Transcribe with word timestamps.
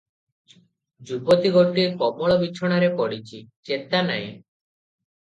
ଯୁବତୀ 1.09 1.51
ଗୋଟିଏ 1.57 1.83
କୋମଳ 1.99 2.37
ବିଛଣାରେ 2.45 2.89
ପଡ଼ିଛି, 3.03 3.43
ଚେତା 3.71 4.01
ନାହିଁ। 4.09 4.25